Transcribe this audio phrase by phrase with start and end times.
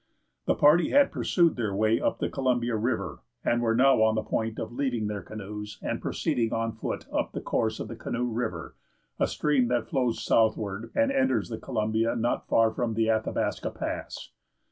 [0.47, 4.23] The party had pursued their way up the Columbia River, and were now on the
[4.23, 8.25] point of leaving their canoes and proceeding on foot up the course of the Canoe
[8.25, 8.75] River,
[9.19, 14.31] a stream that flows southward and enters the Columbia not far from the Athabasca Pass.